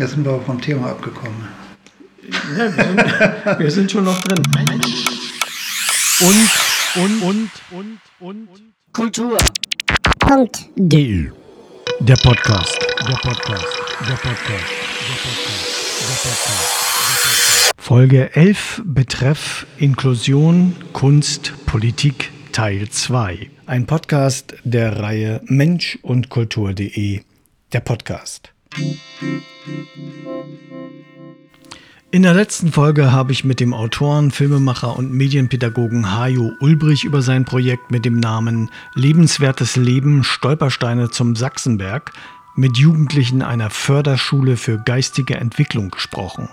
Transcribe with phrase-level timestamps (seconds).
[0.00, 1.46] Jetzt sind wir vom Thema abgekommen.
[2.56, 4.42] Ja, wir, sind, wir sind schon noch drin.
[6.20, 6.50] Und,
[6.94, 8.48] und, und, und, und.
[8.94, 9.36] Kultur.
[10.20, 10.70] Punkt.
[10.76, 12.78] Der Podcast.
[13.06, 13.66] Der Podcast.
[14.08, 14.38] Der Podcast.
[14.40, 15.68] Der Podcast.
[16.00, 17.72] Der Podcast.
[17.76, 23.50] Folge 11 betreff Inklusion, Kunst, Politik Teil 2.
[23.66, 27.20] Ein Podcast der Reihe Mensch und Kultur.de.
[27.74, 28.54] Der Podcast.
[32.12, 37.22] In der letzten Folge habe ich mit dem Autoren, Filmemacher und Medienpädagogen Hajo Ulbrich über
[37.22, 42.12] sein Projekt mit dem Namen Lebenswertes Leben Stolpersteine zum Sachsenberg
[42.56, 46.48] mit Jugendlichen einer Förderschule für geistige Entwicklung gesprochen.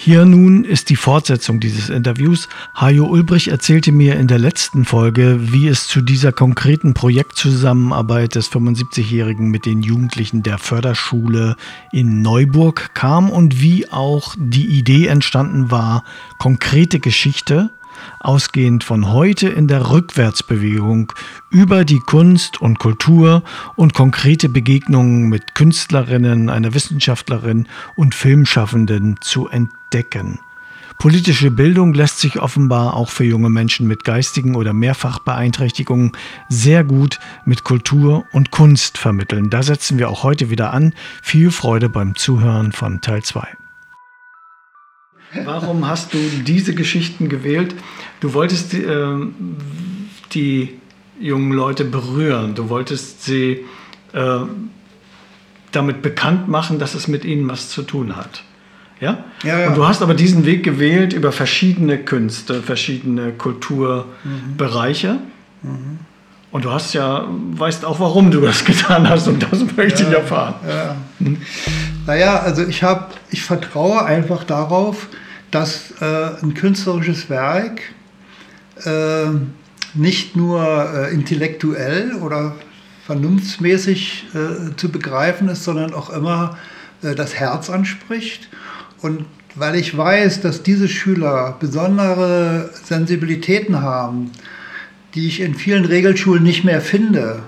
[0.00, 2.48] Hier nun ist die Fortsetzung dieses Interviews.
[2.72, 8.48] Hajo Ulbrich erzählte mir in der letzten Folge, wie es zu dieser konkreten Projektzusammenarbeit des
[8.48, 11.56] 75-Jährigen mit den Jugendlichen der Förderschule
[11.90, 16.04] in Neuburg kam und wie auch die Idee entstanden war,
[16.38, 17.70] konkrete Geschichte
[18.20, 21.12] ausgehend von heute in der Rückwärtsbewegung
[21.50, 23.42] über die Kunst und Kultur
[23.76, 30.40] und konkrete Begegnungen mit Künstlerinnen, einer Wissenschaftlerin und Filmschaffenden zu entdecken.
[30.98, 36.10] Politische Bildung lässt sich offenbar auch für junge Menschen mit geistigen oder Mehrfachbeeinträchtigungen
[36.48, 39.48] sehr gut mit Kultur und Kunst vermitteln.
[39.48, 40.92] Da setzen wir auch heute wieder an.
[41.22, 43.57] Viel Freude beim Zuhören von Teil 2.
[45.44, 47.74] Warum hast du diese Geschichten gewählt?
[48.20, 49.16] Du wolltest äh,
[50.32, 50.78] die
[51.20, 52.54] jungen Leute berühren.
[52.54, 53.64] Du wolltest sie
[54.12, 54.38] äh,
[55.72, 58.42] damit bekannt machen, dass es mit ihnen was zu tun hat.
[59.00, 59.24] Ja?
[59.42, 59.68] Ja, ja.
[59.68, 65.18] Und du hast aber diesen Weg gewählt über verschiedene Künste, verschiedene Kulturbereiche.
[65.62, 65.98] Mhm.
[66.50, 70.08] Und du hast ja, weißt auch, warum du das getan hast und das möchte ja,
[70.08, 70.54] ich erfahren.
[70.66, 70.96] Ja.
[71.18, 71.38] Hm.
[72.06, 75.08] Naja, also ich habe, ich vertraue einfach darauf,
[75.50, 77.80] dass äh, ein künstlerisches Werk
[78.84, 79.26] äh,
[79.94, 82.54] nicht nur äh, intellektuell oder
[83.06, 86.58] vernunftsmäßig äh, zu begreifen ist, sondern auch immer
[87.02, 88.48] äh, das Herz anspricht.
[89.00, 89.24] Und
[89.54, 94.30] weil ich weiß, dass diese Schüler besondere Sensibilitäten haben,
[95.14, 97.42] die ich in vielen Regelschulen nicht mehr finde,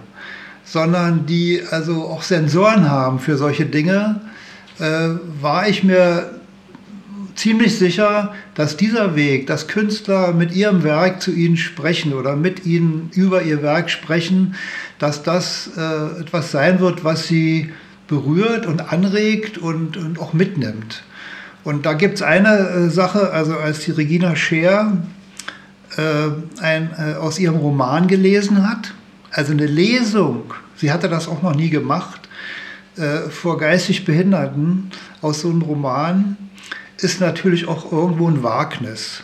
[0.65, 4.21] sondern die also auch Sensoren haben für solche Dinge,
[4.79, 5.09] äh,
[5.41, 6.41] war ich mir
[7.35, 12.67] ziemlich sicher, dass dieser Weg, dass Künstler mit ihrem Werk zu ihnen sprechen oder mit
[12.67, 14.55] ihnen über ihr Werk sprechen,
[14.99, 17.73] dass das äh, etwas sein wird, was sie
[18.09, 21.03] berührt und anregt und, und auch mitnimmt.
[21.65, 24.99] Und da gibt es eine äh, Sache, also als die Regina Scheer
[26.61, 28.93] ein, äh, aus ihrem Roman gelesen hat,
[29.31, 32.29] also eine Lesung, sie hatte das auch noch nie gemacht,
[32.97, 34.91] äh, vor geistig Behinderten
[35.23, 36.37] aus so einem Roman,
[36.99, 39.23] ist natürlich auch irgendwo ein Wagnis.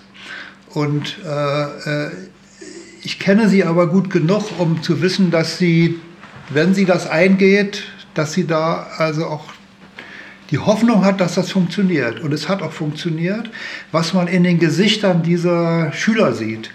[0.73, 2.11] Und äh, äh,
[3.03, 6.01] ich kenne sie aber gut genug, um zu wissen, dass sie,
[6.51, 9.45] wenn sie das eingeht, dass sie da also auch
[10.51, 12.21] die Hoffnung hat, dass das funktioniert.
[12.21, 13.51] Und es hat auch funktioniert,
[13.93, 16.71] was man in den Gesichtern dieser Schüler sieht.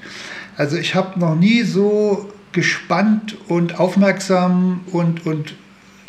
[0.57, 5.55] Also ich habe noch nie so gespannt und aufmerksam und, und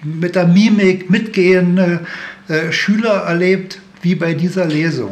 [0.03, 2.01] mit der Mimik mitgehende
[2.49, 5.11] äh, Schüler erlebt, wie bei dieser Lesung.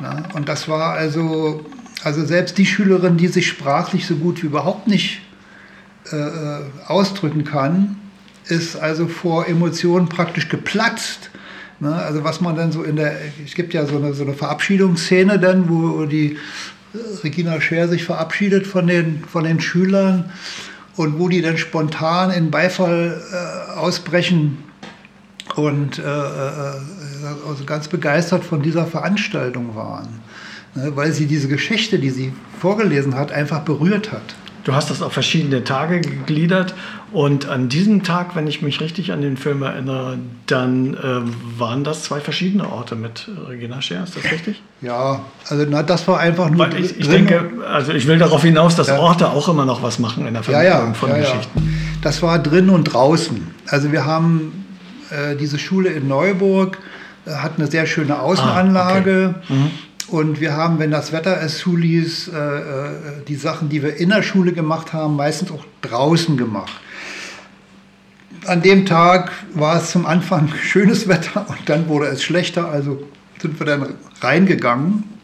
[0.00, 1.66] Na, und das war also,
[2.04, 5.20] also selbst die Schülerin, die sich sprachlich so gut wie überhaupt nicht
[6.12, 7.96] äh, äh, ausdrücken kann,
[8.46, 11.30] ist also vor Emotionen praktisch geplatzt.
[11.80, 14.34] Na, also was man dann so in der, es gibt ja so eine, so eine
[14.34, 20.30] Verabschiedungsszene dann, wo die äh, Regina Scher sich verabschiedet von den, von den Schülern
[20.96, 24.58] und wo die dann spontan in Beifall äh, ausbrechen
[25.54, 26.72] und äh, äh,
[27.48, 30.08] also ganz begeistert von dieser Veranstaltung waren,
[30.74, 34.34] ne, weil sie diese Geschichte, die sie vorgelesen hat, einfach berührt hat.
[34.68, 36.74] Du hast das auf verschiedene Tage gegliedert
[37.10, 40.98] und an diesem Tag, wenn ich mich richtig an den Film erinnere, dann äh,
[41.58, 44.60] waren das zwei verschiedene Orte mit Regina Scher, ist das richtig?
[44.82, 46.58] Ja, also na, das war einfach nur.
[46.58, 48.98] Weil ich, ich denke, also ich will darauf hinaus, dass ja.
[48.98, 51.78] Orte auch immer noch was machen in der Vermittlung ja, ja, von Geschichten.
[52.02, 53.46] Das war drin und draußen.
[53.68, 54.66] Also wir haben
[55.08, 56.76] äh, diese Schule in Neuburg
[57.24, 59.34] äh, hat eine sehr schöne Außenanlage.
[59.34, 59.54] Ah, okay.
[59.54, 59.70] mhm.
[60.08, 62.90] Und wir haben, wenn das Wetter es zuließ, äh, äh,
[63.26, 66.72] die Sachen, die wir in der Schule gemacht haben, meistens auch draußen gemacht.
[68.46, 73.02] An dem Tag war es zum Anfang schönes Wetter und dann wurde es schlechter, also
[73.40, 75.17] sind wir dann reingegangen.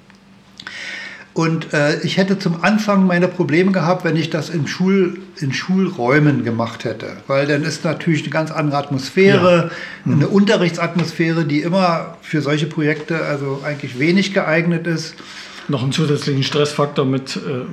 [1.35, 5.53] Und äh, ich hätte zum Anfang meine Probleme gehabt, wenn ich das in, Schul, in
[5.53, 7.09] Schulräumen gemacht hätte.
[7.27, 9.71] Weil dann ist natürlich eine ganz andere Atmosphäre,
[10.05, 10.13] ja.
[10.13, 10.15] mhm.
[10.15, 15.17] eine Unterrichtsatmosphäre, die immer für solche Projekte also eigentlich wenig geeignet ist.
[15.67, 17.65] Noch einen zusätzlichen Stressfaktor mit äh,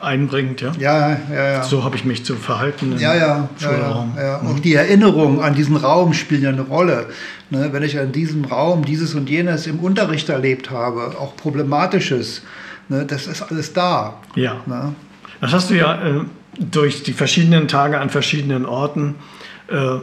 [0.00, 0.72] einbringt, ja?
[0.78, 1.62] Ja, ja, ja.
[1.64, 2.96] So habe ich mich zu verhalten.
[2.98, 4.40] Ja, ja, ja, ja, ja.
[4.40, 4.50] Mhm.
[4.50, 7.06] Und die Erinnerungen an diesen Raum spielen ja eine Rolle.
[7.50, 12.42] Ne, wenn ich an diesem Raum dieses und jenes im Unterricht erlebt habe, auch Problematisches,
[12.90, 14.20] Ne, das ist alles da.
[14.34, 14.60] Ja.
[14.66, 14.94] Ne?
[15.40, 16.24] Das hast du ja äh,
[16.58, 19.14] durch die verschiedenen Tage an verschiedenen Orten
[19.68, 19.98] äh,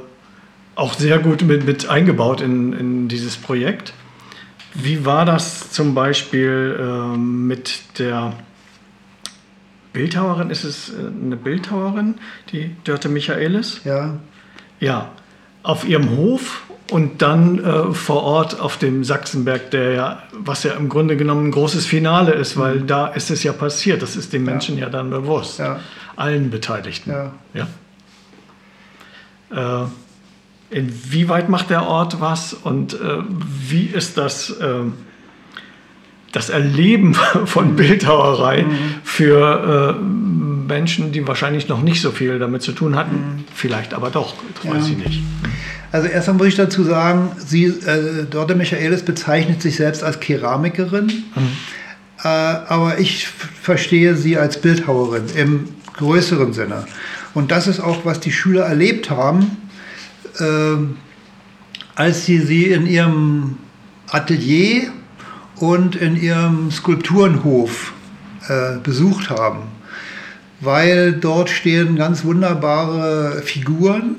[0.75, 3.94] auch sehr gut mit, mit eingebaut in, in dieses Projekt.
[4.74, 8.34] Wie war das zum Beispiel äh, mit der
[9.92, 10.50] Bildhauerin?
[10.50, 12.16] Ist es äh, eine Bildhauerin,
[12.54, 13.81] die Dörte Michaelis?
[13.83, 14.18] Ja.
[14.80, 15.12] Ja.
[15.62, 20.74] Auf ihrem Hof und dann äh, vor Ort auf dem Sachsenberg, der ja, was ja
[20.74, 22.88] im Grunde genommen ein großes Finale ist, weil mhm.
[22.88, 24.01] da ist es ja passiert.
[24.01, 25.60] Das ist den Menschen ja, ja dann bewusst.
[25.60, 25.80] Ja.
[26.16, 27.12] Allen Beteiligten.
[27.12, 27.31] Ja.
[29.51, 29.84] ja?
[29.84, 29.88] Äh,
[30.69, 33.19] inwieweit macht der Ort was und äh,
[33.69, 34.94] wie ist das, ähm,
[36.31, 37.13] das Erleben
[37.45, 37.75] von mhm.
[37.75, 38.95] Bildhauerei mhm.
[39.04, 40.01] für äh,
[40.68, 43.16] Menschen, die wahrscheinlich noch nicht so viel damit zu tun hatten?
[43.16, 43.44] Mhm.
[43.54, 45.22] Vielleicht aber doch, weiß ich nicht.
[45.92, 51.06] Also erstmal muss ich dazu sagen, sie, äh, Dorte Michaelis bezeichnet sich selbst als Keramikerin,
[51.06, 51.52] mhm.
[52.24, 56.86] äh, aber ich verstehe sie als Bildhauerin im größeren Sinne.
[57.34, 59.58] Und das ist auch, was die Schüler erlebt haben,
[60.40, 60.78] äh,
[61.96, 63.58] als sie sie in ihrem
[64.10, 64.92] Atelier
[65.56, 67.94] und in ihrem Skulpturenhof
[68.48, 69.64] äh, besucht haben.
[70.59, 74.15] Weil dort stehen ganz wunderbare Figuren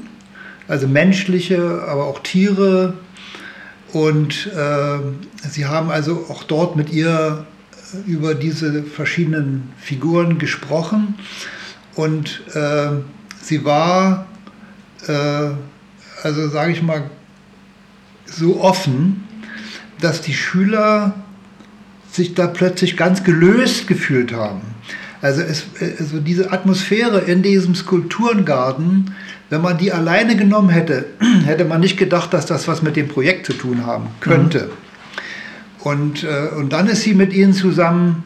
[0.68, 2.94] also menschliche, aber auch Tiere.
[3.92, 4.98] Und äh,
[5.48, 7.46] sie haben also auch dort mit ihr
[7.94, 11.14] äh, über diese verschiedenen Figuren gesprochen.
[11.94, 12.90] Und äh,
[13.40, 14.26] sie war,
[15.06, 15.50] äh,
[16.22, 17.10] also sage ich mal,
[18.26, 19.26] so offen,
[20.00, 21.14] dass die Schüler
[22.12, 24.60] sich da plötzlich ganz gelöst gefühlt haben.
[25.20, 25.66] Also, es,
[25.98, 29.14] also diese Atmosphäre in diesem Skulpturengarten,
[29.50, 31.06] wenn man die alleine genommen hätte,
[31.44, 34.64] hätte man nicht gedacht, dass das was mit dem Projekt zu tun haben könnte.
[34.64, 34.70] Mhm.
[35.80, 38.24] Und, äh, und dann ist sie mit ihnen zusammen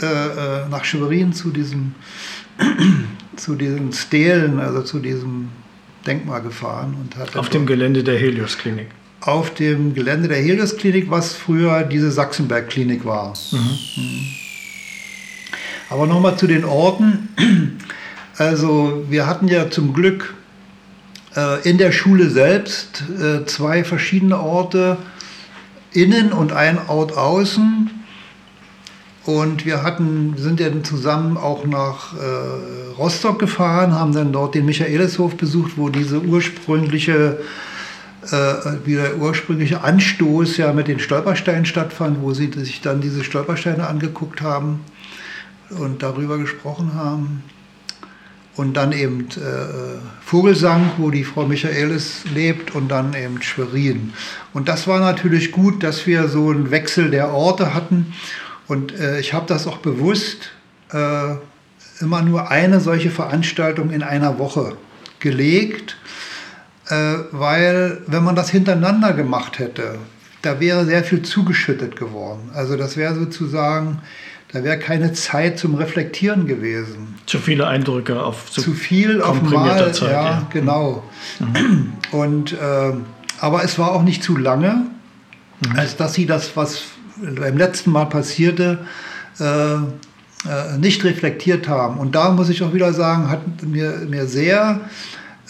[0.00, 1.94] äh, äh nach Schwerin zu diesem,
[3.36, 5.48] zu diesen Stelen, also zu diesem
[6.06, 6.96] Denkmal gefahren.
[7.00, 8.88] Und hat Auf dem Gelände der Helios-Klinik.
[9.20, 13.34] Auf dem Gelände der Helios-Klinik, was früher diese Sachsenberg-Klinik war.
[13.52, 13.58] Mhm.
[13.96, 14.26] Mhm.
[15.88, 17.28] Aber nochmal zu den Orten.
[18.38, 20.34] Also wir hatten ja zum Glück
[21.34, 24.98] äh, in der Schule selbst äh, zwei verschiedene Orte,
[25.92, 27.90] innen und ein Ort außen.
[29.24, 34.66] Und wir hatten, sind dann zusammen auch nach äh, Rostock gefahren, haben dann dort den
[34.66, 37.38] Michaelishof besucht, wo diese ursprüngliche,
[38.30, 38.54] äh,
[38.86, 44.42] der ursprüngliche Anstoß ja mit den Stolpersteinen stattfand, wo sie sich dann diese Stolpersteine angeguckt
[44.42, 44.80] haben
[45.70, 47.42] und darüber gesprochen haben.
[48.56, 54.14] Und dann eben äh, Vogelsang, wo die Frau Michaelis lebt, und dann eben Schwerin.
[54.54, 58.14] Und das war natürlich gut, dass wir so einen Wechsel der Orte hatten.
[58.66, 60.52] Und äh, ich habe das auch bewusst
[60.92, 61.34] äh,
[62.00, 64.76] immer nur eine solche Veranstaltung in einer Woche
[65.20, 65.96] gelegt,
[66.88, 66.94] äh,
[67.32, 69.98] weil wenn man das hintereinander gemacht hätte,
[70.42, 72.50] da wäre sehr viel zugeschüttet geworden.
[72.54, 73.98] Also das wäre sozusagen
[74.52, 77.16] da wäre keine Zeit zum Reflektieren gewesen.
[77.26, 80.10] Zu viele Eindrücke auf zu, zu viel auf mal, Zeit.
[80.10, 80.48] Ja, ja.
[80.50, 81.02] genau.
[81.40, 81.92] Mhm.
[82.12, 82.92] Und äh,
[83.40, 84.86] aber es war auch nicht zu lange,
[85.60, 85.78] mhm.
[85.78, 86.82] als dass sie das, was
[87.16, 88.78] beim letzten Mal passierte,
[89.40, 91.98] äh, äh, nicht reflektiert haben.
[91.98, 94.80] Und da muss ich auch wieder sagen, hat mir, mir sehr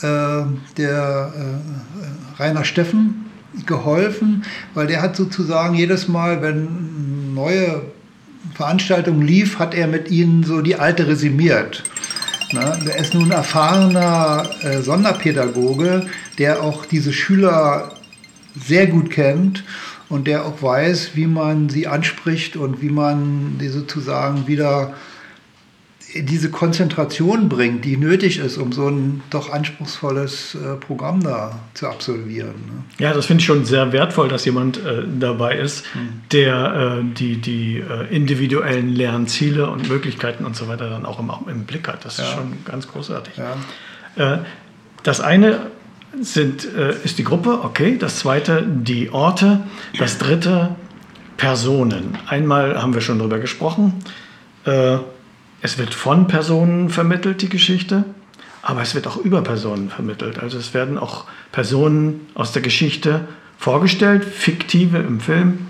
[0.01, 0.43] äh,
[0.77, 3.27] der äh, Rainer Steffen
[3.67, 7.83] geholfen, weil der hat sozusagen jedes Mal, wenn neue
[8.55, 11.83] Veranstaltung lief, hat er mit ihnen so die alte resümiert.
[12.53, 16.07] Na, er ist nun erfahrener äh, Sonderpädagoge,
[16.39, 17.93] der auch diese Schüler
[18.55, 19.65] sehr gut kennt
[20.09, 24.95] und der auch weiß, wie man sie anspricht und wie man die sozusagen wieder
[26.15, 31.89] diese Konzentration bringt, die nötig ist, um so ein doch anspruchsvolles äh, Programm da zu
[31.89, 32.55] absolvieren.
[32.67, 32.85] Ne?
[32.99, 36.23] Ja, das finde ich schon sehr wertvoll, dass jemand äh, dabei ist, mhm.
[36.33, 41.31] der äh, die, die äh, individuellen Lernziele und Möglichkeiten und so weiter dann auch im,
[41.49, 42.05] im Blick hat.
[42.05, 42.25] Das ja.
[42.25, 43.35] ist schon ganz großartig.
[43.37, 44.35] Ja.
[44.35, 44.39] Äh,
[45.03, 45.71] das eine
[46.21, 47.97] sind, äh, ist die Gruppe, okay.
[47.99, 49.63] Das zweite die Orte.
[49.99, 50.77] Das dritte
[51.37, 52.17] Personen.
[52.27, 54.03] Einmal haben wir schon darüber gesprochen
[55.67, 58.05] es wird von Personen vermittelt, die Geschichte,
[58.63, 60.39] aber es wird auch über Personen vermittelt.
[60.39, 63.27] Also es werden auch Personen aus der Geschichte
[63.59, 65.67] vorgestellt, fiktive im Film,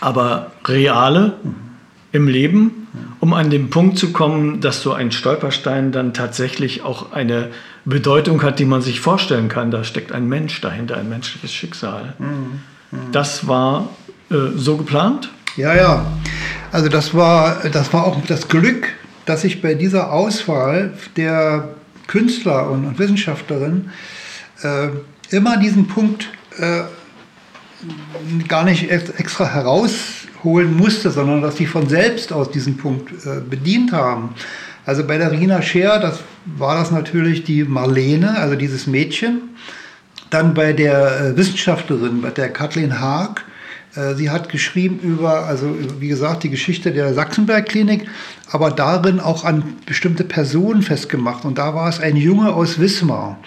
[0.00, 1.34] aber reale
[2.10, 2.88] im Leben,
[3.20, 7.50] um an den Punkt zu kommen, dass so ein Stolperstein dann tatsächlich auch eine
[7.84, 9.70] Bedeutung hat, die man sich vorstellen kann.
[9.70, 12.14] Da steckt ein Mensch dahinter, ein menschliches Schicksal.
[13.12, 13.88] Das war
[14.30, 15.30] äh, so geplant?
[15.56, 16.06] Ja, ja.
[16.70, 18.88] Also das war, das war auch das Glück,
[19.24, 21.68] dass ich bei dieser Auswahl der
[22.06, 23.90] Künstler und, und Wissenschaftlerinnen
[24.62, 24.88] äh,
[25.34, 26.82] immer diesen Punkt äh,
[28.48, 33.92] gar nicht extra herausholen musste, sondern dass sie von selbst aus diesen Punkt äh, bedient
[33.92, 34.34] haben.
[34.84, 39.40] Also bei der Rina Scher, das war das natürlich die Marlene, also dieses Mädchen.
[40.30, 43.44] Dann bei der äh, Wissenschaftlerin, bei der Kathleen Haag,
[44.16, 48.06] Sie hat geschrieben über, also wie gesagt, die Geschichte der Sachsenberg-Klinik,
[48.50, 51.46] aber darin auch an bestimmte Personen festgemacht.
[51.46, 53.38] Und da war es ein Junge aus Wismar.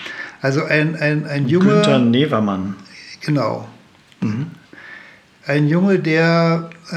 [0.42, 1.74] Also ein, ein, ein Junge.
[1.74, 2.76] Günther Nevermann.
[3.22, 3.68] Genau.
[4.22, 4.48] Mhm.
[5.46, 6.96] Ein Junge, der äh,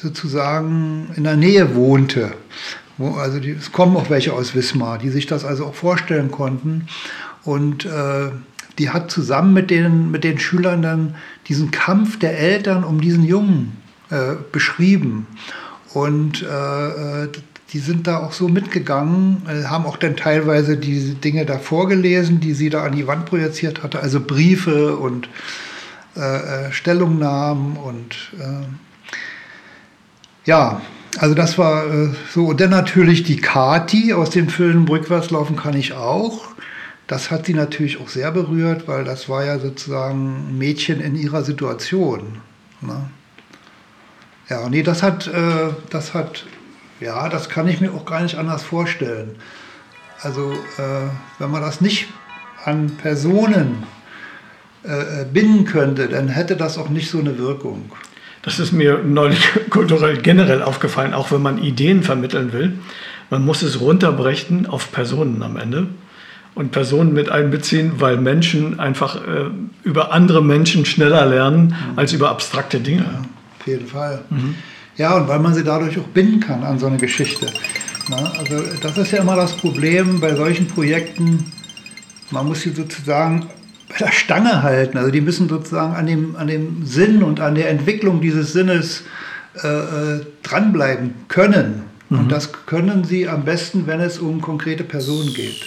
[0.00, 2.32] sozusagen in der Nähe wohnte.
[2.98, 6.30] Wo, also die, es kommen auch welche aus Wismar, die sich das also auch vorstellen
[6.30, 6.86] konnten.
[7.44, 8.30] Und äh,
[8.78, 11.14] die hat zusammen mit den, mit den Schülern dann
[11.48, 13.76] diesen Kampf der Eltern um diesen Jungen
[14.10, 15.26] äh, beschrieben.
[15.92, 17.28] Und äh, äh
[17.72, 22.40] die sind da auch so mitgegangen, äh, haben auch dann teilweise diese Dinge da vorgelesen,
[22.40, 25.28] die sie da an die Wand projiziert hatte, also Briefe und
[26.16, 28.32] äh, äh Stellungnahmen und
[30.44, 30.80] ja,
[31.18, 31.84] also das war
[32.32, 32.46] so.
[32.46, 36.48] Und dann natürlich die Kati aus dem Film Rückwärts laufen kann ich auch.
[37.10, 41.16] Das hat sie natürlich auch sehr berührt, weil das war ja sozusagen ein Mädchen in
[41.16, 42.38] ihrer Situation.
[42.82, 43.10] Ne?
[44.48, 46.46] Ja, nee, das hat, äh, das hat,
[47.00, 49.34] ja, das kann ich mir auch gar nicht anders vorstellen.
[50.22, 51.08] Also, äh,
[51.40, 52.06] wenn man das nicht
[52.64, 53.82] an Personen
[54.84, 57.90] äh, binden könnte, dann hätte das auch nicht so eine Wirkung.
[58.42, 62.78] Das ist mir neulich kulturell generell aufgefallen, auch wenn man Ideen vermitteln will.
[63.30, 65.88] Man muss es runterbrechen auf Personen am Ende
[66.54, 69.50] und Personen mit einbeziehen, weil Menschen einfach äh,
[69.82, 71.98] über andere Menschen schneller lernen mhm.
[71.98, 73.02] als über abstrakte Dinge.
[73.02, 73.22] Ja,
[73.58, 74.22] auf jeden Fall.
[74.30, 74.54] Mhm.
[74.96, 77.46] Ja, und weil man sie dadurch auch binden kann an so eine Geschichte.
[78.08, 81.50] Na, also das ist ja immer das Problem bei solchen Projekten.
[82.30, 83.46] Man muss sie sozusagen
[83.88, 84.98] bei der Stange halten.
[84.98, 89.04] Also die müssen sozusagen an dem, an dem Sinn und an der Entwicklung dieses Sinnes
[89.62, 91.84] äh, äh dranbleiben können.
[92.08, 92.18] Mhm.
[92.18, 95.64] Und das können sie am besten, wenn es um konkrete Personen geht.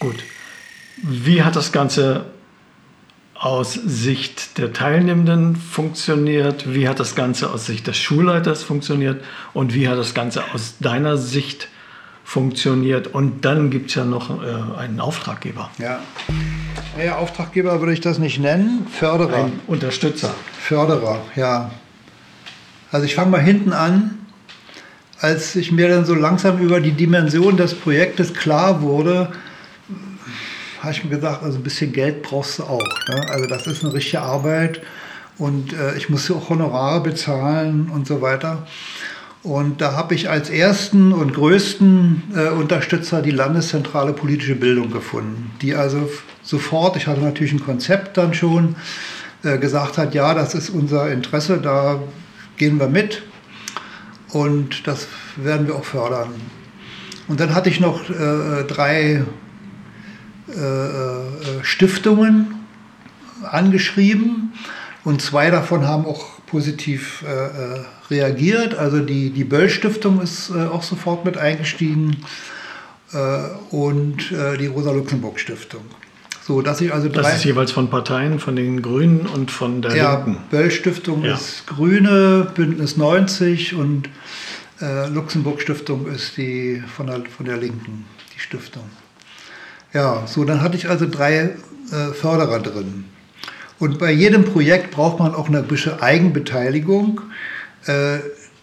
[0.00, 0.24] Gut.
[1.02, 2.26] Wie hat das Ganze
[3.34, 6.74] aus Sicht der Teilnehmenden funktioniert?
[6.74, 9.22] Wie hat das Ganze aus Sicht des Schulleiters funktioniert?
[9.54, 11.68] Und wie hat das Ganze aus deiner Sicht
[12.24, 13.08] funktioniert?
[13.08, 15.70] Und dann gibt es ja noch äh, einen Auftraggeber.
[15.78, 16.00] Ja.
[16.96, 18.86] Naja, Auftraggeber würde ich das nicht nennen.
[18.90, 19.44] Förderer.
[19.44, 20.34] Ein Unterstützer.
[20.58, 21.70] Förderer, ja.
[22.90, 24.18] Also ich fange mal hinten an.
[25.18, 29.30] Als ich mir dann so langsam über die Dimension des Projektes klar wurde,
[30.80, 32.80] habe ich mir gesagt, also ein bisschen Geld brauchst du auch.
[33.08, 33.26] Ne?
[33.30, 34.80] Also das ist eine richtige Arbeit
[35.38, 38.66] und äh, ich muss auch Honorare bezahlen und so weiter.
[39.42, 45.50] Und da habe ich als ersten und größten äh, Unterstützer die Landeszentrale politische Bildung gefunden,
[45.62, 46.10] die also
[46.42, 48.76] sofort, ich hatte natürlich ein Konzept dann schon,
[49.42, 52.02] äh, gesagt hat, ja, das ist unser Interesse, da
[52.58, 53.22] gehen wir mit
[54.32, 56.34] und das werden wir auch fördern.
[57.28, 59.24] Und dann hatte ich noch äh, drei
[61.62, 62.54] Stiftungen
[63.42, 64.52] angeschrieben
[65.04, 68.74] und zwei davon haben auch positiv äh, reagiert.
[68.74, 72.16] Also die, die Böll-Stiftung ist auch sofort mit eingestiegen
[73.70, 75.82] und die Rosa-Luxemburg-Stiftung.
[76.50, 79.82] So, dass ich also drei, das ist jeweils von Parteien, von den Grünen und von
[79.82, 80.38] der ja, Linken.
[80.50, 81.34] Böll-Stiftung ja.
[81.34, 84.08] ist Grüne, Bündnis 90 und
[84.80, 88.04] äh, Luxemburg-Stiftung ist die von der, von der Linken,
[88.34, 88.82] die Stiftung.
[89.92, 91.56] Ja, so, dann hatte ich also drei
[91.90, 93.06] äh, Förderer drin.
[93.80, 97.22] Und bei jedem Projekt braucht man auch eine bisschen Eigenbeteiligung.
[97.86, 98.18] Äh,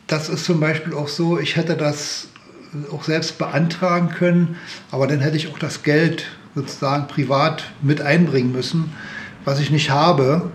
[0.08, 2.30] das ist zum Beispiel auch so, ich hätte das
[2.92, 4.56] auch selbst beantragen können,
[4.92, 8.92] aber dann hätte ich auch das Geld sozusagen privat mit einbringen müssen,
[9.44, 10.50] was ich nicht habe.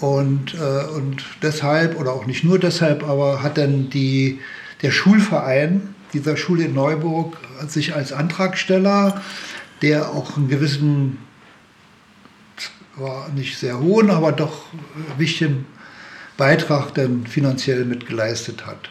[0.00, 4.38] Und, äh, und deshalb, oder auch nicht nur deshalb, aber hat dann die,
[4.82, 9.22] der Schulverein dieser Schule in Neuburg sich als Antragsteller
[9.82, 11.18] der auch einen gewissen,
[12.96, 14.66] war nicht sehr hohen, aber doch
[15.18, 15.66] wichtigen
[16.36, 18.90] Beitrag dann finanziell mitgeleistet hat.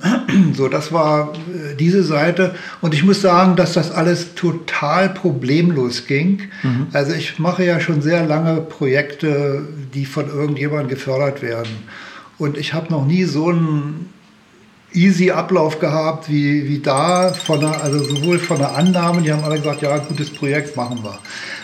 [0.54, 2.54] So, das war äh, diese Seite.
[2.80, 6.42] Und ich muss sagen, dass das alles total problemlos ging.
[6.62, 6.86] Mhm.
[6.92, 11.70] Also ich mache ja schon sehr lange Projekte, die von irgendjemandem gefördert werden.
[12.38, 14.12] Und ich habe noch nie so einen
[14.98, 19.44] easy Ablauf gehabt wie, wie da, von der, also sowohl von der Annahme, die haben
[19.44, 21.18] alle gesagt, ja, gutes Projekt machen wir.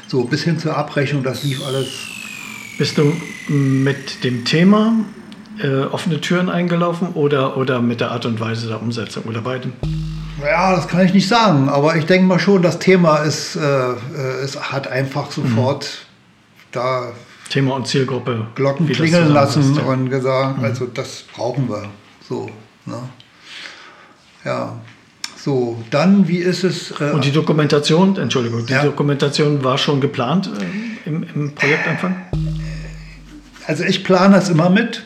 [0.06, 1.88] So, bis hin zur Abrechnung, das lief alles.
[2.78, 3.12] Bist du
[3.48, 4.94] mit dem Thema
[5.62, 9.72] äh, offene Türen eingelaufen oder, oder mit der Art und Weise der Umsetzung oder beidem?
[10.42, 13.60] Ja, das kann ich nicht sagen, aber ich denke mal schon, das Thema ist, äh,
[14.42, 16.68] es hat einfach sofort mhm.
[16.72, 17.12] da
[17.50, 19.82] Thema und Zielgruppe Glocken klingeln lassen ja.
[19.82, 20.64] und gesagt, mhm.
[20.64, 21.84] also das brauchen wir.
[22.28, 22.50] So,
[22.86, 22.96] ne?
[24.44, 24.80] Ja.
[25.36, 26.92] So, dann, wie ist es?
[27.00, 28.82] Äh, und die Dokumentation, Entschuldigung, die ja.
[28.82, 32.16] Dokumentation war schon geplant äh, im, im Projektanfang?
[33.66, 35.04] Also ich plane das immer mit.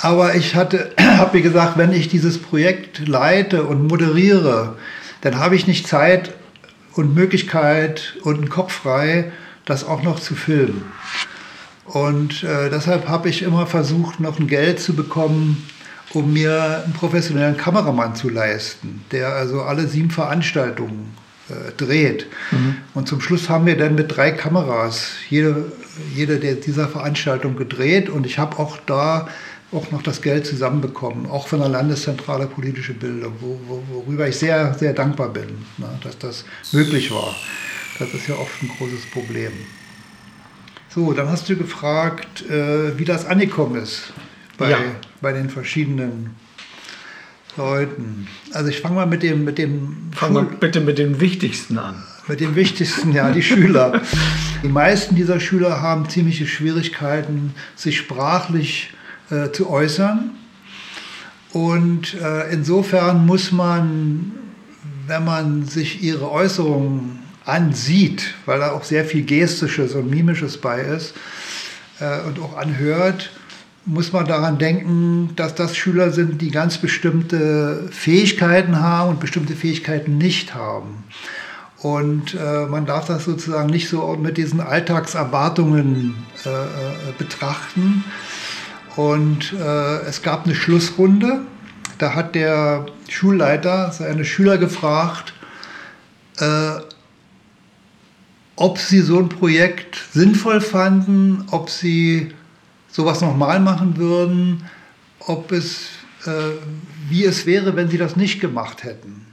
[0.00, 4.76] Aber ich hatte, habe mir gesagt, wenn ich dieses Projekt leite und moderiere,
[5.22, 6.34] dann habe ich nicht Zeit
[6.92, 9.32] und Möglichkeit und einen Kopf frei,
[9.64, 10.84] das auch noch zu filmen.
[11.86, 15.66] Und äh, deshalb habe ich immer versucht, noch ein Geld zu bekommen,
[16.12, 21.14] um mir einen professionellen Kameramann zu leisten, der also alle sieben Veranstaltungen
[21.48, 22.26] äh, dreht.
[22.50, 22.76] Mhm.
[22.94, 25.72] Und zum Schluss haben wir dann mit drei Kameras jede,
[26.14, 28.08] jede der dieser Veranstaltung gedreht.
[28.08, 29.28] Und ich habe auch da
[29.72, 34.36] auch noch das Geld zusammenbekommen, auch von der Landeszentrale politische Bildung, wo, wo, worüber ich
[34.36, 37.34] sehr, sehr dankbar bin, ne, dass das möglich war.
[37.98, 39.52] Das ist ja oft ein großes Problem.
[40.88, 44.12] So, dann hast du gefragt, äh, wie das angekommen ist
[44.58, 44.78] bei, ja.
[45.24, 46.36] Bei den verschiedenen
[47.56, 48.28] Leuten.
[48.52, 52.02] Also ich fange mal mit dem mit dem Fang mal bitte mit dem Wichtigsten an.
[52.28, 54.02] Mit dem Wichtigsten, ja, die Schüler.
[54.62, 58.90] Die meisten dieser Schüler haben ziemliche Schwierigkeiten, sich sprachlich
[59.30, 60.30] äh, zu äußern.
[61.52, 64.32] Und äh, insofern muss man,
[65.06, 70.80] wenn man sich ihre Äußerungen ansieht, weil da auch sehr viel Gestisches und Mimisches bei
[70.80, 71.14] ist
[72.00, 73.30] äh, und auch anhört,
[73.86, 79.54] muss man daran denken, dass das Schüler sind, die ganz bestimmte Fähigkeiten haben und bestimmte
[79.54, 81.04] Fähigkeiten nicht haben.
[81.82, 86.14] Und äh, man darf das sozusagen nicht so mit diesen Alltagserwartungen
[86.46, 88.04] äh, äh betrachten,
[88.96, 91.40] und äh, es gab eine Schlussrunde.
[91.98, 95.34] Da hat der Schulleiter seine Schüler gefragt,
[96.38, 96.80] äh,
[98.56, 102.32] ob sie so ein Projekt sinnvoll fanden, ob sie
[102.94, 104.70] sowas nochmal machen würden,
[105.18, 105.88] ob es,
[106.26, 106.30] äh,
[107.08, 109.26] wie es wäre, wenn sie das nicht gemacht hätten.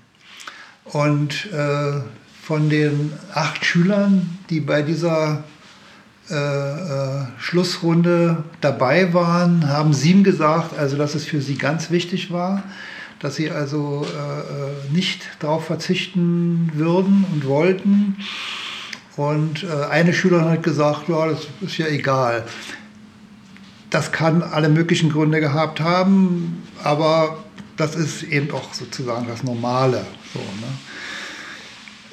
[0.84, 2.02] Und äh,
[2.41, 5.43] von den acht Schülern, die bei dieser
[6.32, 12.32] äh, äh, Schlussrunde dabei waren, haben sieben gesagt, also dass es für sie ganz wichtig
[12.32, 12.63] war,
[13.19, 18.17] dass sie also äh, äh nicht darauf verzichten würden und wollten.
[19.17, 22.45] Und eine Schülerin hat gesagt, ja, das ist ja egal.
[23.91, 27.43] Das kann alle möglichen Gründe gehabt haben, aber
[27.77, 30.06] das ist eben auch sozusagen das Normale.
[30.34, 30.39] So,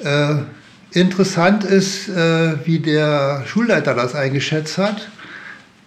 [0.03, 0.11] ne?
[0.11, 0.43] äh,
[0.91, 5.09] Interessant ist, äh, wie der Schulleiter das eingeschätzt hat.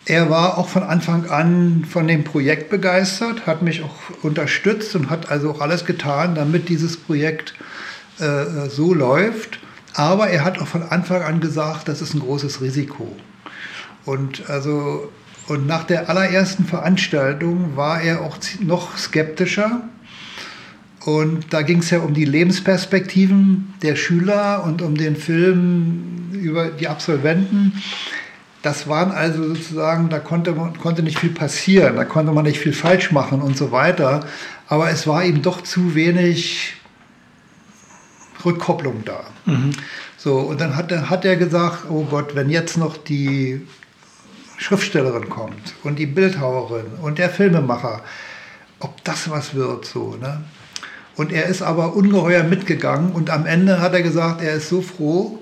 [0.04, 5.10] Er war auch von Anfang an von dem Projekt begeistert, hat mich auch unterstützt und
[5.10, 7.54] hat also auch alles getan, damit dieses Projekt
[8.18, 9.58] äh, so läuft.
[9.94, 13.16] Aber er hat auch von Anfang an gesagt, das ist ein großes Risiko.
[14.04, 15.10] Und also
[15.48, 19.82] und nach der allerersten Veranstaltung war er auch noch skeptischer
[21.04, 26.68] und da ging es ja um die Lebensperspektiven der Schüler und um den Film über
[26.68, 27.82] die Absolventen.
[28.62, 32.72] Das waren also sozusagen, da konnte, konnte nicht viel passieren, da konnte man nicht viel
[32.72, 34.24] falsch machen und so weiter.
[34.68, 36.74] Aber es war eben doch zu wenig
[38.44, 39.24] Rückkopplung da.
[39.46, 39.72] Mhm.
[40.16, 43.66] So, und dann hat er, hat er gesagt, oh Gott, wenn jetzt noch die
[44.62, 48.02] Schriftstellerin kommt und die Bildhauerin und der Filmemacher,
[48.80, 50.42] ob das was wird, so, ne?
[51.14, 54.80] Und er ist aber ungeheuer mitgegangen und am Ende hat er gesagt, er ist so
[54.80, 55.38] froh,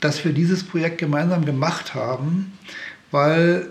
[0.00, 2.52] dass wir dieses Projekt gemeinsam gemacht haben,
[3.10, 3.68] weil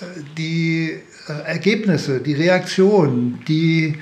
[0.00, 0.04] äh,
[0.36, 3.96] die äh, Ergebnisse, die Reaktion, die,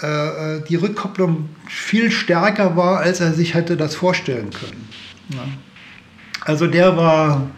[0.00, 4.88] äh, die Rückkopplung viel stärker war, als er sich hätte das vorstellen können.
[6.44, 7.48] Also der war,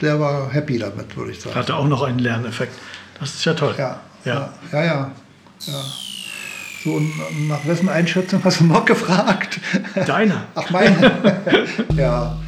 [0.00, 1.54] der war happy damit, würde ich sagen.
[1.54, 2.72] Hatte auch noch einen Lerneffekt.
[3.18, 3.74] Das ist ja toll.
[3.76, 4.80] Ja, ja, ja.
[4.84, 5.12] ja,
[5.66, 5.84] ja.
[6.82, 6.98] So,
[7.48, 9.60] nach wessen Einschätzung hast du noch gefragt?
[10.06, 10.44] Deine.
[10.54, 11.12] Ach, meine.
[11.94, 12.38] ja.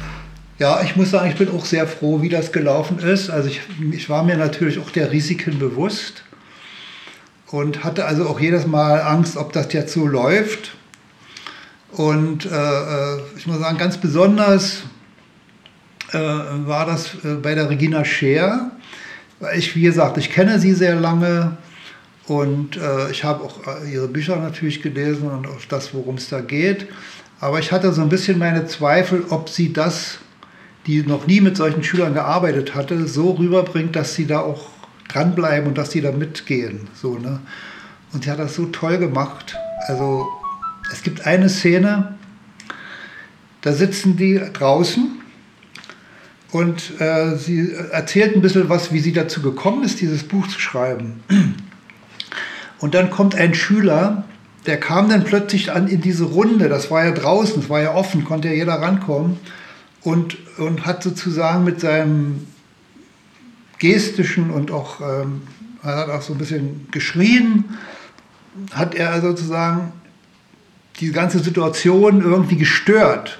[0.57, 3.29] Ja, ich muss sagen, ich bin auch sehr froh, wie das gelaufen ist.
[3.29, 3.61] Also ich,
[3.91, 6.23] ich war mir natürlich auch der Risiken bewusst.
[7.51, 10.71] und hatte also auch jedes Mal Angst, ob das jetzt so läuft.
[11.91, 14.83] Und äh, äh ich muss sagen, ganz besonders
[16.13, 18.71] äh, war das äh, bei der Regina Scheer.
[19.55, 21.57] Ich, wie gesagt, ich kenne sie sehr lange
[22.27, 26.29] und äh, ich habe auch äh, ihre Bücher natürlich gelesen und auch das, worum es
[26.29, 26.87] da geht.
[27.39, 30.19] Aber ich hatte so ein bisschen meine Zweifel, ob sie das,
[30.87, 34.69] die noch nie mit solchen Schülern gearbeitet hatte, so rüberbringt, dass sie da auch
[35.09, 36.87] dranbleiben und dass sie da mitgehen.
[36.93, 37.39] So, ne?
[38.13, 39.55] Und sie hat das so toll gemacht.
[39.87, 40.27] Also
[40.91, 42.15] es gibt eine Szene,
[43.61, 45.22] da sitzen die draußen
[46.53, 50.59] und äh, sie erzählt ein bisschen was, wie sie dazu gekommen ist, dieses Buch zu
[50.59, 51.23] schreiben.
[52.77, 54.25] Und dann kommt ein Schüler,
[54.67, 57.95] der kam dann plötzlich an in diese Runde, das war ja draußen, das war ja
[57.95, 59.37] offen, konnte ja jeder rankommen
[60.03, 62.45] und, und hat sozusagen mit seinem
[63.79, 65.41] gestischen und auch, ähm,
[65.81, 67.65] er hat auch so ein bisschen geschrien,
[68.71, 69.91] hat er sozusagen
[70.99, 73.39] die ganze Situation irgendwie gestört.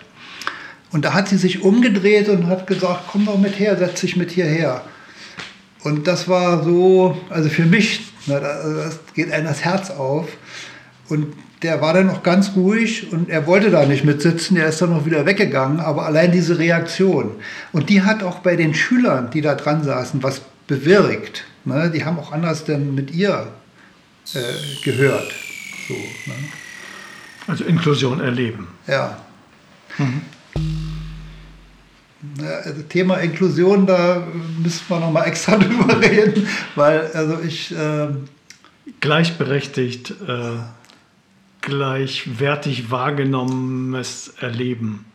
[0.93, 4.15] Und da hat sie sich umgedreht und hat gesagt, komm doch mit her, setz dich
[4.15, 4.83] mit hierher.
[5.83, 10.27] Und das war so, also für mich, na, das geht einem das Herz auf.
[11.09, 14.81] Und der war dann noch ganz ruhig und er wollte da nicht mitsitzen, er ist
[14.81, 17.31] dann noch wieder weggegangen, aber allein diese Reaktion.
[17.71, 21.45] Und die hat auch bei den Schülern, die da dran saßen, was bewirkt.
[21.65, 21.89] Ne?
[21.93, 23.47] Die haben auch anders denn mit ihr
[24.33, 24.39] äh,
[24.83, 25.33] gehört.
[25.87, 26.33] So, ne?
[27.47, 28.67] Also Inklusion erleben.
[28.87, 29.17] Ja.
[29.97, 30.21] Mhm.
[32.63, 34.25] Also Thema Inklusion, da
[34.61, 37.71] müssten wir nochmal extra drüber reden, weil also ich...
[37.71, 38.07] Äh,
[38.99, 40.57] Gleichberechtigt, äh,
[41.61, 45.05] gleichwertig wahrgenommenes Erleben.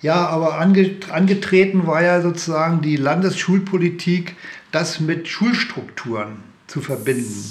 [0.00, 4.36] Ja, aber angetreten war ja sozusagen die Landesschulpolitik,
[4.70, 7.44] das mit Schulstrukturen zu verbinden.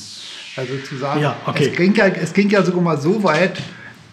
[0.56, 1.70] Also zu sagen, ja, okay.
[1.70, 3.62] es, ging ja, es ging ja sogar mal so weit,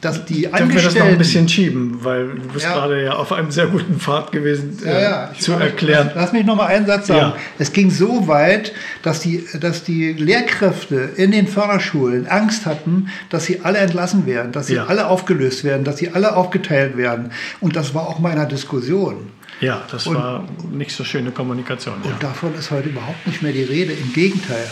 [0.05, 0.69] dass die Angestellten...
[0.69, 2.75] Können wir das noch ein bisschen schieben, weil du bist ja.
[2.75, 5.31] gerade ja auf einem sehr guten Pfad gewesen, ja, ja.
[5.33, 6.11] Äh, zu erklären.
[6.15, 7.33] Lass, mich noch mal einen Satz sagen.
[7.59, 13.47] Es ging so weit, dass die, dass die Lehrkräfte in den Förderschulen Angst hatten, dass
[13.47, 17.33] sie alle entlassen werden, dass sie alle aufgelöst werden, dass sie alle aufgeteilt werden.
[17.61, 19.31] Und das war auch mal in einer Diskussion.
[19.61, 21.95] Ja, das und, war nicht so schöne Kommunikation.
[22.03, 23.93] Und davon ist heute überhaupt nicht mehr die Rede.
[23.93, 24.69] Im Gegenteil.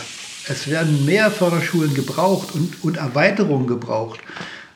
[0.48, 4.20] Es werden mehr Förderschulen gebraucht und, und Erweiterungen gebraucht.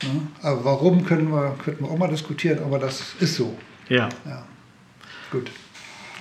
[0.03, 0.29] Ne?
[0.43, 3.57] Aber warum können wir, könnten wir auch mal diskutieren, aber das ist so.
[3.89, 4.09] Ja.
[4.25, 4.45] ja.
[5.31, 5.51] Gut.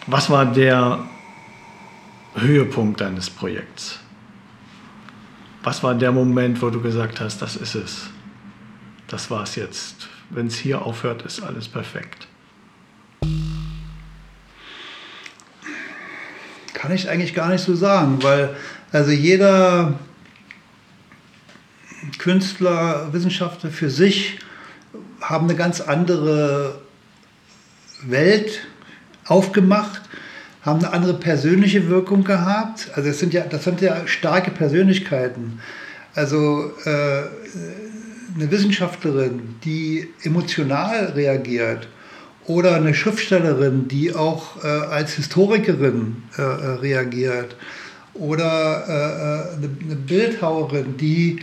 [0.08, 1.04] Was war der
[2.36, 4.00] Höhepunkt deines Projekts?
[5.64, 8.10] Was war der Moment, wo du gesagt hast, das ist es?
[9.08, 10.08] Das war es jetzt.
[10.30, 12.28] Wenn es hier aufhört, ist alles perfekt.
[16.74, 18.56] Kann ich eigentlich gar nicht so sagen, weil
[18.92, 19.96] also jeder
[22.18, 24.39] Künstler, Wissenschaftler für sich
[25.22, 26.80] haben eine ganz andere
[28.04, 28.62] Welt
[29.26, 30.02] aufgemacht,
[30.62, 32.89] haben eine andere persönliche Wirkung gehabt.
[32.96, 35.60] Also das sind ja, das sind ja starke Persönlichkeiten.
[36.13, 37.24] Also äh,
[38.36, 41.88] eine Wissenschaftlerin, die emotional reagiert,
[42.48, 47.56] oder eine Schriftstellerin, die auch äh, als Historikerin äh, äh reagiert,
[48.13, 51.39] oder äh, äh, eine, eine Bildhauerin, die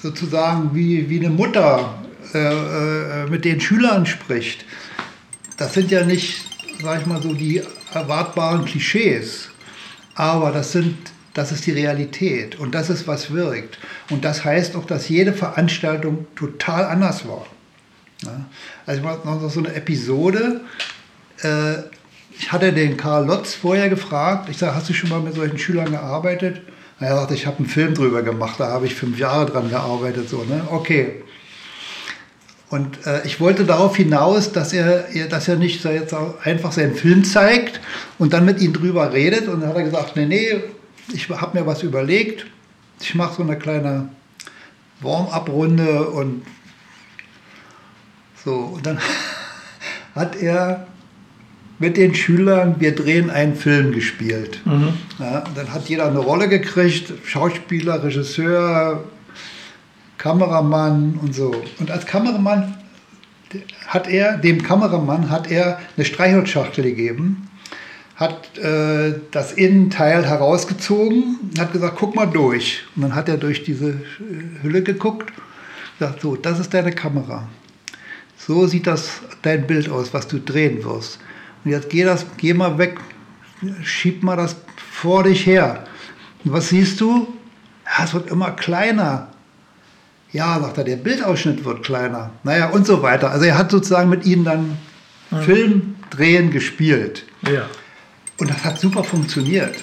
[0.00, 2.02] sozusagen wie, wie eine Mutter
[2.34, 4.64] äh, äh, mit den Schülern spricht,
[5.58, 6.46] das sind ja nicht,
[6.82, 9.50] sag ich mal so, die erwartbaren Klischees,
[10.14, 10.96] aber das sind
[11.34, 13.78] das ist die Realität und das ist, was wirkt.
[14.10, 17.46] Und das heißt auch, dass jede Veranstaltung total anders war.
[18.22, 18.44] Ja?
[18.84, 20.60] Also ich mache noch so eine Episode.
[21.42, 21.74] Äh,
[22.38, 24.48] ich hatte den Karl Lotz vorher gefragt.
[24.50, 26.60] Ich sage, hast du schon mal mit solchen Schülern gearbeitet?
[27.02, 30.28] Er sagte, ich habe einen Film drüber gemacht, da habe ich fünf Jahre dran gearbeitet.
[30.28, 30.66] So, ne?
[30.70, 31.22] Okay.
[32.70, 37.22] Und äh, ich wollte darauf hinaus, dass er, dass er nicht jetzt einfach seinen Film
[37.22, 37.80] zeigt
[38.18, 39.48] und dann mit ihm drüber redet.
[39.48, 40.62] Und dann hat er gesagt, nee, nee,
[41.12, 42.46] ich habe mir was überlegt.
[43.00, 44.08] Ich mache so eine kleine
[45.00, 46.42] Warm-up-Runde und
[48.42, 48.54] so.
[48.54, 48.98] Und dann
[50.14, 50.86] hat er
[51.82, 54.60] mit den Schülern, wir drehen einen Film gespielt.
[54.64, 54.94] Mhm.
[55.18, 59.04] Ja, dann hat jeder eine Rolle gekriegt, Schauspieler, Regisseur,
[60.16, 61.52] Kameramann und so.
[61.80, 62.76] Und als Kameramann
[63.88, 67.48] hat er, dem Kameramann hat er eine Streichholzschachtel gegeben,
[68.14, 72.84] hat äh, das Innenteil herausgezogen, hat gesagt, guck mal durch.
[72.94, 74.00] Und dann hat er durch diese
[74.62, 75.32] Hülle geguckt,
[75.98, 77.48] gesagt, so, das ist deine Kamera.
[78.38, 81.18] So sieht das dein Bild aus, was du drehen wirst.
[81.64, 82.98] Und jetzt geh, das, geh mal weg,
[83.82, 85.84] schieb mal das vor dich her.
[86.44, 87.28] Und was siehst du?
[87.84, 89.28] Ja, es wird immer kleiner.
[90.32, 92.30] Ja, sagt er, der Bildausschnitt wird kleiner.
[92.42, 93.30] Naja, und so weiter.
[93.30, 94.78] Also er hat sozusagen mit ihnen dann
[95.30, 95.42] mhm.
[95.42, 97.26] Film drehen gespielt.
[97.42, 97.66] Ja.
[98.38, 99.76] Und das hat super funktioniert.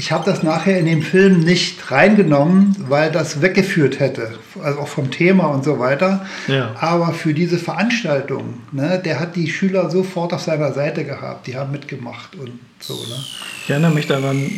[0.00, 4.86] Ich habe das nachher in dem Film nicht reingenommen, weil das weggeführt hätte, also auch
[4.86, 6.24] vom Thema und so weiter.
[6.46, 6.76] Ja.
[6.78, 11.56] Aber für diese Veranstaltung, ne, der hat die Schüler sofort auf seiner Seite gehabt, die
[11.56, 12.94] haben mitgemacht und so.
[12.94, 13.24] Ne?
[13.64, 14.48] Ich erinnere mich daran,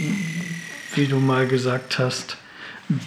[0.94, 2.37] wie du mal gesagt hast,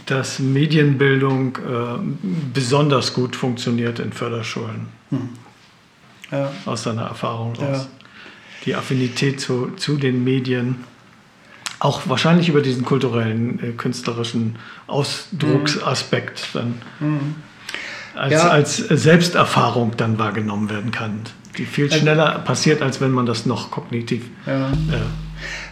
[0.08, 4.88] dass Medienbildung äh, besonders gut funktioniert in Förderschulen.
[5.12, 5.30] Hm.
[6.32, 6.52] Ja.
[6.66, 7.78] Aus deiner Erfahrung raus.
[7.78, 7.88] Ja.
[8.66, 10.86] Die Affinität zu, zu den Medien
[11.84, 14.56] auch wahrscheinlich über diesen kulturellen, äh, künstlerischen
[14.88, 17.36] Ausdrucksaspekt dann mhm.
[18.16, 18.48] als, ja.
[18.48, 21.24] als Selbsterfahrung dann wahrgenommen werden kann,
[21.58, 24.24] die viel also schneller passiert, als wenn man das noch kognitiv.
[24.46, 24.70] Ja.
[24.70, 24.76] Äh,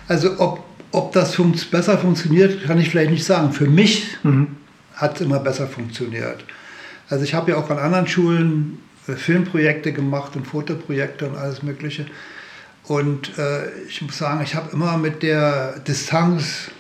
[0.10, 3.54] also ob, ob das fun besser funktioniert, kann ich vielleicht nicht sagen.
[3.54, 4.58] Für mich mhm.
[4.96, 6.44] hat es immer besser funktioniert.
[7.10, 11.64] Also ich habe ja auch an anderen Schulen äh, Filmprojekte gemacht und Fotoprojekte und alles
[11.64, 12.06] Mögliche.
[12.92, 16.72] Und äh, ich muss sagen, ich habe immer mit der Distanz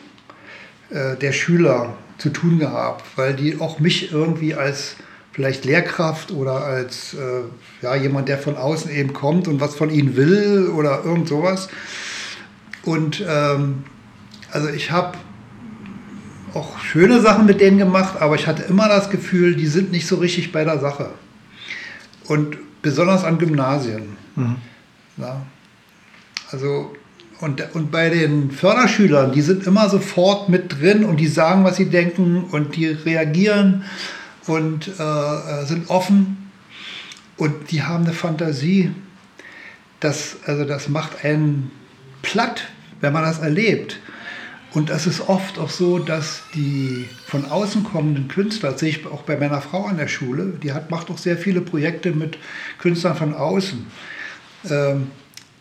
[0.89, 4.97] äh, der Schüler zu tun gehabt, weil die auch mich irgendwie als
[5.31, 7.43] vielleicht Lehrkraft oder als äh,
[7.81, 11.69] ja, jemand, der von außen eben kommt und was von ihnen will oder irgend sowas.
[12.83, 13.85] Und ähm,
[14.51, 15.17] also ich habe
[16.53, 20.07] auch schöne Sachen mit denen gemacht, aber ich hatte immer das Gefühl, die sind nicht
[20.07, 21.11] so richtig bei der Sache.
[22.25, 24.17] Und besonders an Gymnasien.
[24.35, 24.57] Mhm.
[25.15, 25.41] Ja.
[26.51, 26.93] Also
[27.41, 31.77] und, und bei den Förderschülern, die sind immer sofort mit drin und die sagen, was
[31.77, 33.83] sie denken und die reagieren
[34.45, 36.51] und äh, äh, sind offen
[37.37, 38.91] und die haben eine Fantasie.
[39.99, 41.71] Das, also das macht einen
[42.21, 42.67] platt,
[43.01, 43.99] wenn man das erlebt.
[44.73, 49.05] Und das ist oft auch so, dass die von außen kommenden Künstler, das sehe ich
[49.07, 52.37] auch bei meiner Frau an der Schule, die hat, macht auch sehr viele Projekte mit
[52.77, 53.85] Künstlern von außen.
[54.69, 55.07] Ähm,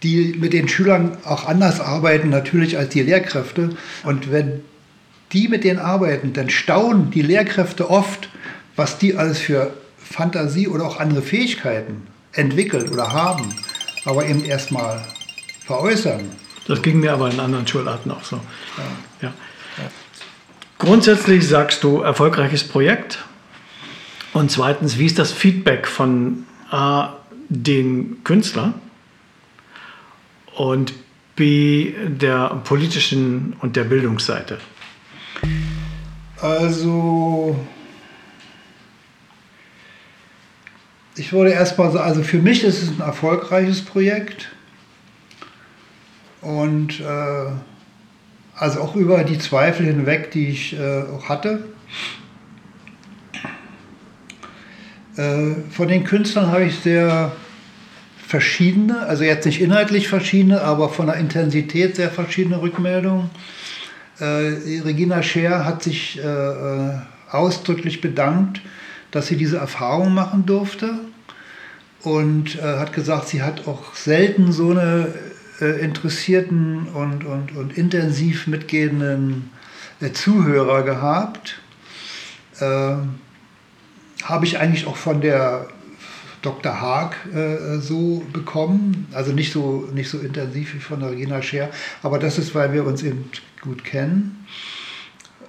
[0.02, 3.70] die mit den Schülern auch anders arbeiten natürlich als die Lehrkräfte.
[4.02, 4.62] Und wenn
[5.32, 8.28] die mit denen arbeiten, dann staunen die Lehrkräfte oft,
[8.76, 13.54] was die alles für Fantasie oder auch andere Fähigkeiten entwickelt oder haben,
[14.04, 15.04] aber eben erstmal
[15.66, 16.30] veräußern.
[16.66, 18.40] Das ging mir aber in anderen Schularten auch so.
[19.20, 19.28] Ja.
[19.28, 19.34] Ja.
[20.78, 23.24] Grundsätzlich sagst du erfolgreiches Projekt.
[24.32, 27.14] Und zweitens, wie ist das Feedback von A,
[27.48, 28.74] den Künstlern?
[30.60, 30.92] Und
[31.36, 34.58] B der politischen und der Bildungsseite?
[36.38, 37.58] Also
[41.16, 44.50] ich würde erstmal sagen, also für mich ist es ein erfolgreiches Projekt
[46.42, 47.46] und äh,
[48.54, 51.64] also auch über die Zweifel hinweg, die ich äh, auch hatte.
[55.16, 57.32] Äh, von den Künstlern habe ich sehr
[58.30, 63.28] verschiedene, also jetzt nicht inhaltlich verschiedene, aber von der Intensität sehr verschiedene Rückmeldungen.
[64.20, 66.92] Äh, Regina Scher hat sich äh, äh,
[67.28, 68.60] ausdrücklich bedankt,
[69.10, 71.00] dass sie diese Erfahrung machen durfte
[72.02, 75.08] und äh, hat gesagt, sie hat auch selten so eine
[75.60, 79.50] äh, interessierten und, und, und intensiv mitgehenden
[80.00, 81.60] äh, Zuhörer gehabt.
[82.60, 85.68] Habe ich eigentlich auch von der
[86.42, 86.80] Dr.
[86.80, 89.08] Haag äh, so bekommen.
[89.12, 91.70] Also nicht so, nicht so intensiv wie von Regina Scher,
[92.02, 94.46] aber das ist, weil wir uns eben gut kennen.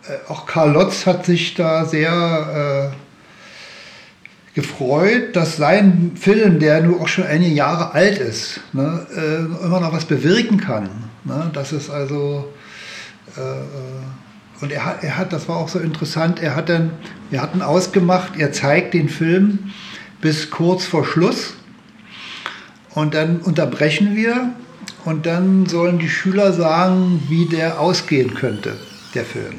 [0.07, 7.01] Äh, auch Karl Lotz hat sich da sehr äh, gefreut, dass sein Film, der nur
[7.01, 10.89] auch schon einige Jahre alt ist, ne, äh, immer noch was bewirken kann.
[11.23, 11.49] Ne?
[11.53, 12.51] Das ist also
[13.37, 16.91] äh, äh, und er hat, er hat, das war auch so interessant, er hat dann,
[17.31, 19.71] wir hatten ausgemacht, er zeigt den Film
[20.21, 21.55] bis kurz vor Schluss.
[22.93, 24.53] Und dann unterbrechen wir
[25.05, 28.77] und dann sollen die Schüler sagen, wie der ausgehen könnte,
[29.15, 29.55] der Film.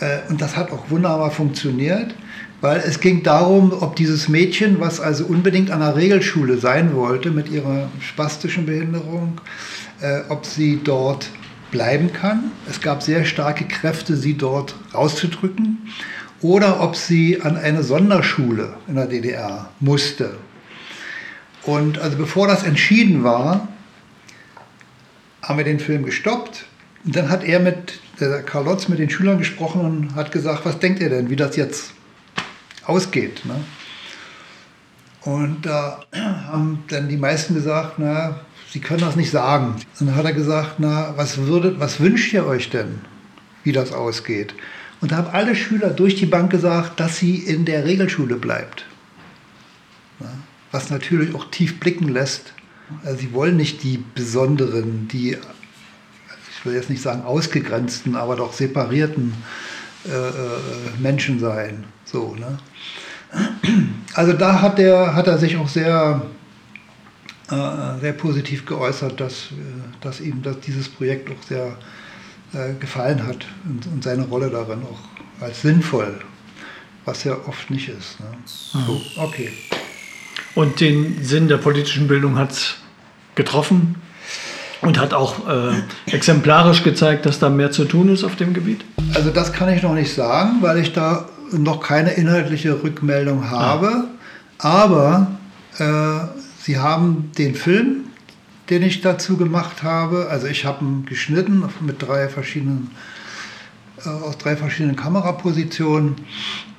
[0.00, 2.14] Äh, und das hat auch wunderbar funktioniert,
[2.60, 7.30] weil es ging darum, ob dieses Mädchen, was also unbedingt an der Regelschule sein wollte
[7.30, 9.40] mit ihrer spastischen Behinderung,
[10.00, 11.30] äh, ob sie dort
[11.70, 12.50] bleiben kann.
[12.68, 15.78] Es gab sehr starke Kräfte, sie dort rauszudrücken
[16.42, 20.38] oder ob sie an eine Sonderschule in der DDR musste.
[21.64, 23.68] Und also bevor das entschieden war,
[25.42, 26.66] haben wir den Film gestoppt.
[27.04, 30.64] Und dann hat er mit, der Karl Lotz mit den Schülern gesprochen und hat gesagt,
[30.64, 31.92] was denkt ihr denn, wie das jetzt
[32.84, 33.44] ausgeht?
[33.44, 33.56] Ne?
[35.22, 36.00] Und da
[36.46, 39.76] haben dann die meisten gesagt, na, sie können das nicht sagen.
[39.98, 43.00] Und dann hat er gesagt, na, was, würdet, was wünscht ihr euch denn?
[43.64, 44.54] wie das ausgeht.
[45.00, 48.84] Und da haben alle Schüler durch die Bank gesagt, dass sie in der Regelschule bleibt.
[50.72, 52.52] Was natürlich auch tief blicken lässt.
[53.04, 58.52] Also sie wollen nicht die besonderen, die, ich will jetzt nicht sagen ausgegrenzten, aber doch
[58.52, 59.32] separierten
[60.06, 60.32] äh, äh
[60.98, 61.84] Menschen sein.
[62.04, 62.58] So, ne?
[64.14, 66.22] Also da hat, der, hat er sich auch sehr,
[67.48, 69.54] äh, sehr positiv geäußert, dass, äh,
[70.00, 71.76] dass ihm dass dieses Projekt auch sehr
[72.52, 76.20] äh, gefallen hat und, und, seine Rolle darin auch als sinnvoll,
[77.04, 78.20] was ja oft nicht ist.
[78.20, 78.26] Ne?
[78.44, 79.52] So, okay.
[80.54, 82.74] Und den Sinn der politischen Bildung hat es
[83.34, 83.96] getroffen
[84.82, 85.72] und hat auch äh,
[86.06, 88.84] exemplarisch gezeigt, dass da mehr zu tun ist auf dem Gebiet?
[89.14, 94.08] Also das kann ich noch nicht sagen, weil ich da noch keine inhaltliche Rückmeldung habe.
[94.58, 94.84] Ah.
[94.84, 95.30] Aber
[95.78, 98.09] äh, Sie haben den Film,
[98.70, 102.90] den ich dazu gemacht habe, also ich habe ihn geschnitten mit drei verschiedenen,
[104.04, 106.16] äh, aus drei verschiedenen Kamerapositionen.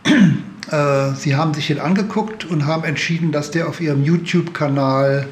[0.69, 5.27] Äh, Sie haben sich den angeguckt und haben entschieden, dass der auf Ihrem YouTube-Kanal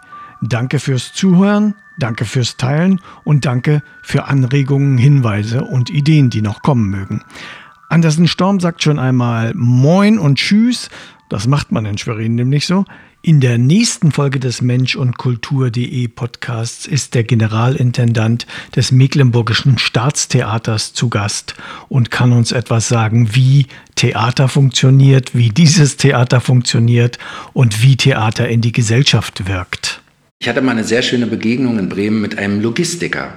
[0.43, 6.63] Danke fürs Zuhören, danke fürs Teilen und danke für Anregungen, Hinweise und Ideen, die noch
[6.63, 7.23] kommen mögen.
[7.95, 10.89] Andersen Storm sagt schon einmal Moin und Tschüss.
[11.29, 12.85] Das macht man in Schwerin nämlich so.
[13.23, 20.93] In der nächsten Folge des Mensch und Kultur.de Podcasts ist der Generalintendant des Mecklenburgischen Staatstheaters
[20.93, 21.55] zu Gast
[21.89, 27.21] und kann uns etwas sagen, wie Theater funktioniert, wie dieses Theater funktioniert
[27.53, 30.03] und wie Theater in die Gesellschaft wirkt.
[30.41, 33.35] Ich hatte mal eine sehr schöne Begegnung in Bremen mit einem Logistiker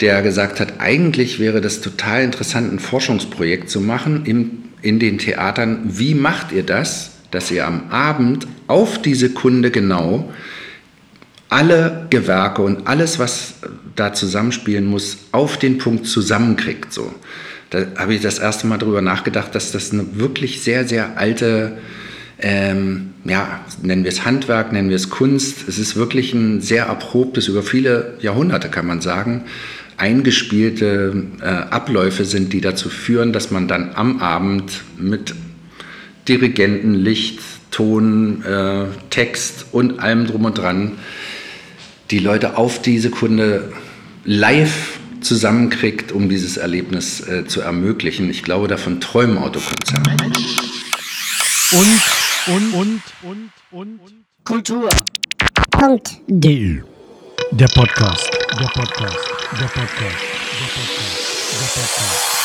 [0.00, 5.18] der gesagt hat, eigentlich wäre das total interessant, ein Forschungsprojekt zu machen im, in den
[5.18, 5.80] Theatern.
[5.84, 10.32] Wie macht ihr das, dass ihr am Abend auf die Sekunde genau
[11.48, 13.54] alle Gewerke und alles, was
[13.94, 16.92] da zusammenspielen muss, auf den Punkt zusammenkriegt?
[16.92, 17.14] So.
[17.70, 21.78] Da habe ich das erste Mal darüber nachgedacht, dass das eine wirklich sehr, sehr alte
[22.38, 25.68] ähm, ja, nennen wir es Handwerk, nennen wir es Kunst.
[25.68, 29.44] Es ist wirklich ein sehr erprobtes, über viele Jahrhunderte kann man sagen,
[29.96, 35.34] eingespielte äh, Abläufe sind, die dazu führen, dass man dann am Abend mit
[36.28, 40.92] Dirigenten, Licht, Ton, äh, Text und allem drum und dran
[42.10, 43.72] die Leute auf die Sekunde
[44.24, 48.30] live zusammenkriegt, um dieses Erlebnis äh, zu ermöglichen.
[48.30, 50.16] Ich glaube, davon träumen Autokonzerne.
[51.72, 54.00] Und, und, und, und, und,
[54.44, 54.88] Kultur.
[55.70, 56.10] Punkt.
[56.28, 56.82] D.
[57.36, 58.30] Der Podcast.
[58.58, 59.28] Der Podcast.
[59.60, 59.68] Der Podcast.
[59.68, 60.26] Der Podcast.
[60.58, 61.50] Der Podcast.
[61.60, 62.35] Der Podcast.